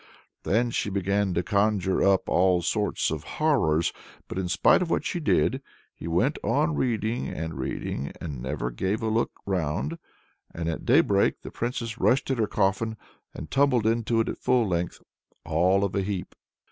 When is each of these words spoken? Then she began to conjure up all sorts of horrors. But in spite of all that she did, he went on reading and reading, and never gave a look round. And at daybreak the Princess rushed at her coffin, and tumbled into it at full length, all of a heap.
Then 0.41 0.71
she 0.71 0.89
began 0.89 1.35
to 1.35 1.43
conjure 1.43 2.01
up 2.03 2.27
all 2.27 2.63
sorts 2.63 3.11
of 3.11 3.21
horrors. 3.37 3.93
But 4.27 4.39
in 4.39 4.49
spite 4.49 4.81
of 4.81 4.89
all 4.89 4.95
that 4.97 5.05
she 5.05 5.19
did, 5.19 5.61
he 5.93 6.07
went 6.07 6.39
on 6.43 6.73
reading 6.73 7.27
and 7.27 7.53
reading, 7.53 8.11
and 8.19 8.41
never 8.41 8.71
gave 8.71 9.03
a 9.03 9.09
look 9.09 9.29
round. 9.45 9.99
And 10.55 10.67
at 10.67 10.85
daybreak 10.85 11.41
the 11.43 11.51
Princess 11.51 11.99
rushed 11.99 12.31
at 12.31 12.39
her 12.39 12.47
coffin, 12.47 12.97
and 13.35 13.51
tumbled 13.51 13.85
into 13.85 14.19
it 14.21 14.27
at 14.27 14.39
full 14.39 14.67
length, 14.67 15.03
all 15.45 15.83
of 15.83 15.93
a 15.93 16.01
heap. 16.01 16.33